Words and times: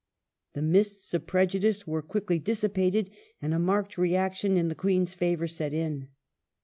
The 0.53 0.63
mists 0.63 1.13
of 1.13 1.27
prejudices 1.27 1.85
were 1.85 2.01
quickly 2.01 2.39
dissipated, 2.39 3.11
and 3.39 3.53
a 3.53 3.59
marked 3.59 3.99
reaction 3.99 4.57
in 4.57 4.67
the 4.67 4.73
Queen's 4.73 5.13
favour 5.13 5.45
set 5.45 5.75
in. 5.75 6.07